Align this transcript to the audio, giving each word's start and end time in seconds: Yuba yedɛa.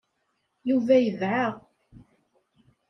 Yuba 0.69 0.95
yedɛa. 0.99 1.47